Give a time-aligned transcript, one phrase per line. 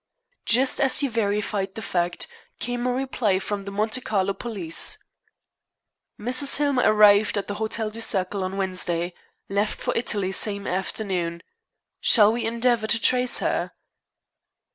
[0.47, 2.25] Just as he verified the fact,
[2.57, 4.97] came a reply from the Monte Carlo police:
[6.19, 6.57] "Mrs.
[6.57, 9.13] Hillmer arrived at the Hotel du Cercle on Wednesday.
[9.47, 11.43] Left for Italy same afternoon.
[11.99, 13.73] Shall we endeavor to trace her?"